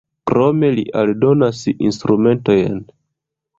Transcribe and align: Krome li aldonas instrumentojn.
Krome 0.29 0.71
li 0.79 0.85
aldonas 1.01 1.61
instrumentojn. 1.75 2.83